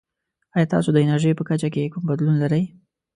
ایا 0.55 0.71
تاسو 0.73 0.89
د 0.93 0.97
انرژي 1.05 1.31
په 1.37 1.43
کچه 1.49 1.67
کې 1.73 1.91
کوم 1.93 2.03
بدلون 2.09 2.35
لرئ؟ 2.43 2.63